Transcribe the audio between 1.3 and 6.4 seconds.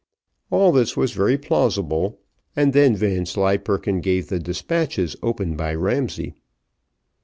plausible, and then Vanslyperken gave the despatches opened by Ramsay.